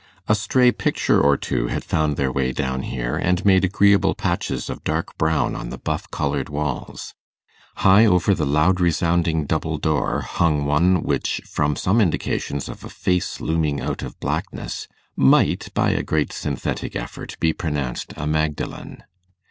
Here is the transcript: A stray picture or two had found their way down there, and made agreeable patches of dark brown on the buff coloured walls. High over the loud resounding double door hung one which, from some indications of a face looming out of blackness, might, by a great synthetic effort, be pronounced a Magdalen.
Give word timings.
A 0.27 0.33
stray 0.33 0.71
picture 0.71 1.21
or 1.21 1.37
two 1.37 1.67
had 1.67 1.83
found 1.83 2.17
their 2.17 2.31
way 2.31 2.51
down 2.53 2.81
there, 2.81 3.17
and 3.17 3.45
made 3.45 3.63
agreeable 3.63 4.15
patches 4.15 4.67
of 4.67 4.83
dark 4.83 5.15
brown 5.19 5.55
on 5.55 5.69
the 5.69 5.77
buff 5.77 6.09
coloured 6.09 6.49
walls. 6.49 7.13
High 7.75 8.07
over 8.07 8.33
the 8.33 8.47
loud 8.47 8.79
resounding 8.81 9.45
double 9.45 9.77
door 9.77 10.21
hung 10.21 10.65
one 10.65 11.03
which, 11.03 11.39
from 11.45 11.75
some 11.75 12.01
indications 12.01 12.67
of 12.67 12.83
a 12.83 12.89
face 12.89 13.39
looming 13.39 13.79
out 13.79 14.01
of 14.01 14.19
blackness, 14.19 14.87
might, 15.15 15.69
by 15.75 15.91
a 15.91 16.01
great 16.01 16.33
synthetic 16.33 16.95
effort, 16.95 17.35
be 17.39 17.53
pronounced 17.53 18.11
a 18.17 18.25
Magdalen. 18.25 19.03